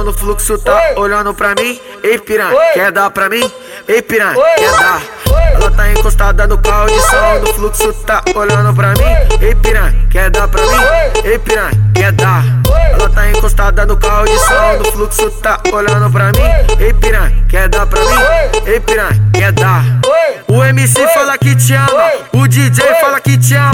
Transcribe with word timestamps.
som 0.00 0.04
no 0.04 0.12
fluxo, 0.12 0.58
tá 0.58 0.94
olhando 0.96 1.34
pra 1.34 1.54
mim. 1.54 1.78
Ei, 2.02 2.18
piranha, 2.18 2.56
quer 2.72 2.90
dar 2.90 3.10
pra 3.10 3.28
mim? 3.28 3.50
Ei, 3.86 4.00
piranha, 4.02 4.34
quer 4.56 4.72
dar? 4.72 5.02
Ela 5.54 5.70
tá 5.70 5.90
encostada 5.90 6.46
no 6.46 6.58
carro 6.58 6.86
de 6.86 7.00
som 7.00 7.40
no 7.40 7.54
fluxo, 7.54 7.92
tá 8.06 8.22
olhando 8.34 8.74
pra 8.74 8.88
mim. 8.90 9.04
Ei, 9.40 9.54
piranha, 9.54 9.94
quer 10.10 10.30
dar 10.30 10.48
pra 10.48 10.62
mim? 10.62 10.84
Ei, 11.24 11.38
piranha, 11.38 11.70
quer 11.94 12.12
dar? 12.12 12.42
Ela 12.92 13.08
tá 13.10 13.30
encostada 13.30 13.86
no 13.86 13.96
carro 13.96 14.24
de 14.24 14.38
som 14.38 14.78
no 14.78 14.92
fluxo, 14.92 15.30
tá 15.42 15.60
olhando 15.72 16.10
pra 16.10 16.32
mim. 16.32 16.82
Ei, 16.82 16.94
piranha, 16.94 17.44
quer 17.48 17.68
dar 17.68 17.86
pra 17.86 18.00
mim? 18.00 18.66
Ei, 18.66 18.80
piranha, 18.80 19.30
quer 19.34 19.52
dar? 19.52 19.84
O 20.48 20.64
MC 20.64 21.06
fala 21.08 21.38
que 21.38 21.54
te 21.54 21.74
ama, 21.74 22.10
o 22.32 22.48
DJ 22.48 22.82
fala 23.00 23.20
que 23.20 23.36
te 23.38 23.54
ama. 23.54 23.69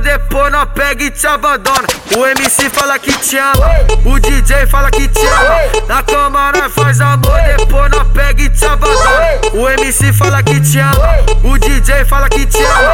Depois 0.00 0.52
nós 0.52 0.68
pega 0.74 1.04
e 1.04 1.10
te 1.10 1.26
abandona. 1.26 1.86
O 2.16 2.24
MC 2.26 2.70
fala 2.70 2.98
que 2.98 3.12
te 3.18 3.36
ama, 3.36 3.68
o 4.04 4.18
DJ 4.18 4.66
fala 4.66 4.90
que 4.90 5.08
te 5.08 5.26
ama. 5.26 5.86
Na 5.86 6.02
cama 6.02 6.52
nós 6.52 6.72
faz 6.72 7.00
amor, 7.00 7.40
depois 7.56 7.90
nós 7.90 8.06
pega 8.14 8.42
e 8.42 8.50
te 8.50 8.64
abandona. 8.64 9.40
O 9.52 9.68
MC 9.68 10.12
fala 10.12 10.42
que 10.42 10.60
te 10.60 10.78
ama, 10.78 11.16
o 11.44 11.58
DJ 11.58 12.04
fala 12.04 12.28
que 12.28 12.46
te 12.46 12.62
ama. 12.64 12.87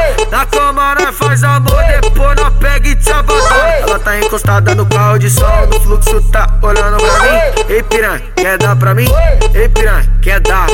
Encostada 4.35 4.75
no 4.75 4.85
carro 4.87 5.17
de 5.17 5.31
som, 5.31 5.67
no 5.67 5.81
fluxo 5.81 6.21
tá 6.33 6.59
olhando 6.61 6.97
pra 6.97 7.21
mim. 7.21 7.39
Ei 7.69 7.83
piranha, 7.85 8.21
quer 8.35 8.59
dar 8.59 8.75
pra 8.75 8.93
mim? 8.93 9.07
Ei 9.55 9.69
piranha, 9.69 10.11
quer 10.21 10.41
dar? 10.41 10.67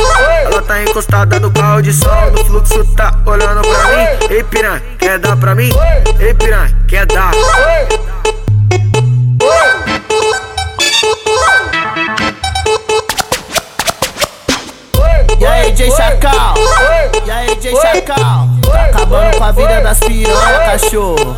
Ela 0.47 0.63
tá 0.63 0.83
encostada 0.83 1.39
no 1.39 1.51
carro 1.51 1.83
de 1.83 1.93
som, 1.93 2.31
no 2.31 2.43
fluxo 2.47 2.83
tá 2.97 3.15
olhando 3.27 3.61
pra 3.61 3.85
mim. 3.85 4.35
Ei 4.35 4.43
piranha, 4.45 4.83
quer 4.99 5.19
dar 5.19 5.37
pra 5.37 5.55
mim? 5.55 5.69
Ei 6.19 6.33
piranha, 6.33 6.75
quer 6.89 7.05
dar? 7.05 7.33
E 15.39 15.47
aí, 15.47 15.73
J 15.73 15.91
Chacal? 15.91 16.55
E 17.27 17.31
aí, 17.31 17.55
J 17.61 17.77
Chacal? 17.77 18.49
Tá 18.63 18.85
acabando 18.87 19.37
com 19.37 19.45
a 19.45 19.53
vida 19.53 19.81
das 19.83 19.99
piranha, 19.99 20.59
cachorro. 20.71 21.30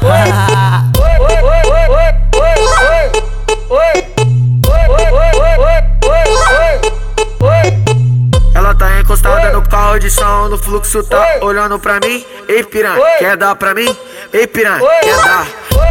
Encostada 9.98 10.48
no 10.48 10.58
fluxo 10.58 11.02
tá 11.02 11.38
olhando 11.42 11.78
pra 11.78 11.98
mim. 12.00 12.24
Ei 12.48 12.64
piranha, 12.64 13.02
quer 13.18 13.36
dar 13.36 13.54
pra 13.54 13.74
mim? 13.74 13.96
Ei 14.32 14.46
piranha, 14.46 14.80
quer 15.02 15.16
dar? 15.16 15.46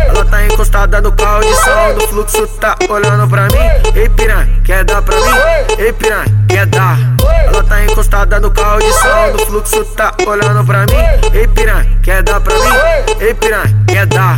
Ela 0.07 0.25
tá 0.25 0.45
encostada 0.45 1.01
no 1.01 1.11
carro 1.11 1.41
de 1.41 1.55
som, 1.55 1.93
no 1.93 2.07
fluxo 2.07 2.47
tá 2.59 2.75
olhando 2.89 3.27
pra 3.29 3.43
mim. 3.43 3.95
Ei 3.95 4.09
piranha, 4.09 4.49
quer 4.65 4.83
dar 4.83 5.01
pra 5.01 5.15
mim? 5.15 5.75
Ei 5.77 5.93
piranha, 5.93 6.25
quer 6.47 6.65
dar? 6.65 6.97
Ela 7.45 7.63
tá 7.63 7.83
encostada 7.83 8.39
no 8.39 8.51
carro 8.51 8.79
de 8.79 8.91
som, 8.91 9.27
no 9.33 9.45
fluxo 9.45 9.85
tá 9.95 10.13
olhando 10.25 10.65
pra 10.65 10.79
mim. 10.79 11.37
Ei 11.37 11.47
piranha, 11.47 11.99
quer 12.01 12.23
dar 12.23 12.41
pra 12.41 12.55
mim? 12.55 13.15
Ei 13.19 13.33
piranha, 13.33 13.85
quer 13.87 14.05
dar? 14.07 14.37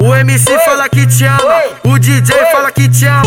O 0.00 0.14
MC 0.14 0.58
fala 0.60 0.88
que 0.88 1.06
te 1.06 1.24
ama, 1.24 1.62
o 1.84 1.98
DJ 1.98 2.34
fala 2.52 2.70
que 2.72 2.88
te 2.88 3.06
ama. 3.06 3.17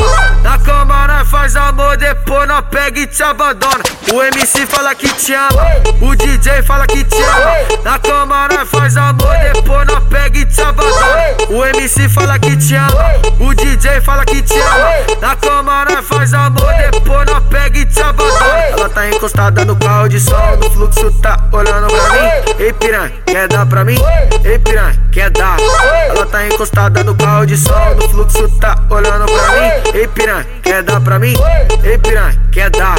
Depois 1.98 2.48
nós 2.48 2.64
pega 2.70 3.00
e 3.00 3.08
te 3.08 3.22
abandona. 3.24 3.84
O 4.14 4.22
MC 4.22 4.66
fala 4.66 4.94
que 4.96 5.08
te 5.14 5.34
ama, 5.34 5.66
o 6.02 6.16
DJ 6.16 6.64
fala 6.64 6.86
que 6.88 7.04
te 7.04 7.22
ama. 7.22 7.82
Na 7.84 8.00
cama 8.00 8.48
nós 8.50 8.70
faz 8.70 8.98
amor, 8.98 9.36
depois 9.54 9.88
nós 9.88 10.04
pega 10.10 10.38
e 10.40 10.46
te 10.46 10.62
abandona. 10.62 11.36
O 11.50 11.66
MC 11.66 12.10
fala 12.10 12.38
que 12.40 12.56
te 12.58 12.76
ama, 12.76 13.12
o 13.40 13.54
DJ 13.54 14.02
fala 14.02 14.26
que 14.26 14.42
te 14.42 14.60
ama. 14.60 15.20
Na 15.22 15.36
cama 15.36 15.86
nós 15.86 16.08
faz 16.08 16.34
amor, 16.34 16.74
depois 16.92 17.26
nós 17.30 17.44
pega 17.50 17.80
e 17.80 17.86
te 17.86 17.91
tá 19.02 19.10
encostada 19.10 19.66
no 19.66 19.76
carro 19.76 20.08
de 20.08 20.20
som, 20.20 20.56
no 20.62 20.70
fluxo 20.70 21.12
tá 21.22 21.36
olhando 21.52 21.88
pra 21.88 22.10
mim. 22.12 22.54
Ei 22.60 22.72
piranha, 22.72 23.12
quer 23.26 23.48
dar 23.48 23.66
pra 23.66 23.84
mim? 23.84 23.98
Ei 24.44 24.60
piranha, 24.60 24.96
quer 25.12 25.32
dar? 25.32 25.58
Ela 26.08 26.26
tá 26.28 26.46
encostada 26.46 27.04
no 27.04 27.16
carro 27.16 27.48
de 27.48 27.58
som, 27.58 27.96
no 27.96 28.10
fluxo 28.10 28.48
tá 28.60 28.76
olhando 28.92 29.26
pra 29.26 29.52
mim. 29.54 29.98
Ei 29.98 30.08
piranha, 30.08 30.46
quer 30.62 30.84
dar 30.84 31.02
pra 31.02 31.18
mim? 31.18 31.34
Ei 31.84 31.98
piranha, 31.98 32.40
quer 32.52 32.70
dar? 32.70 32.96